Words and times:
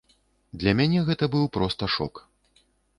Для 0.63 0.73
мяне 0.79 1.05
гэта 1.11 1.31
быў 1.37 1.45
проста 1.59 1.83
шок. 1.99 2.13